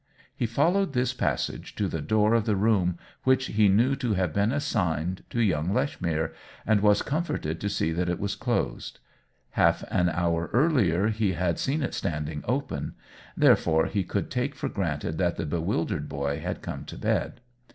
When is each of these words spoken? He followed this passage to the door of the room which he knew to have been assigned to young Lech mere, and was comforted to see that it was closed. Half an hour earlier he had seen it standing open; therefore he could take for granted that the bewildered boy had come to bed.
He 0.35 0.47
followed 0.47 0.93
this 0.93 1.13
passage 1.13 1.75
to 1.75 1.87
the 1.87 2.01
door 2.01 2.33
of 2.33 2.45
the 2.45 2.55
room 2.55 2.97
which 3.23 3.45
he 3.45 3.69
knew 3.69 3.95
to 3.97 4.15
have 4.15 4.33
been 4.33 4.51
assigned 4.51 5.23
to 5.29 5.39
young 5.39 5.71
Lech 5.71 6.01
mere, 6.01 6.33
and 6.65 6.81
was 6.81 7.03
comforted 7.03 7.61
to 7.61 7.69
see 7.69 7.91
that 7.91 8.09
it 8.09 8.19
was 8.19 8.33
closed. 8.35 8.99
Half 9.51 9.83
an 9.91 10.09
hour 10.09 10.49
earlier 10.53 11.09
he 11.09 11.33
had 11.33 11.59
seen 11.59 11.83
it 11.83 11.93
standing 11.93 12.43
open; 12.47 12.95
therefore 13.37 13.85
he 13.85 14.03
could 14.03 14.31
take 14.31 14.55
for 14.55 14.69
granted 14.69 15.19
that 15.19 15.35
the 15.35 15.45
bewildered 15.45 16.09
boy 16.09 16.39
had 16.39 16.63
come 16.63 16.83
to 16.85 16.97
bed. 16.97 17.39